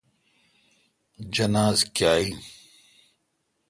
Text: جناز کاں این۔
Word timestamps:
جناز 1.33 1.79
کاں 1.95 2.17
این۔ 2.21 2.29